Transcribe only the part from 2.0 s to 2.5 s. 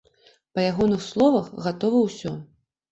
ўсё.